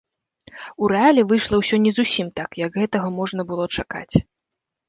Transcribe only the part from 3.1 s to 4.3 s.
можна было чакаць.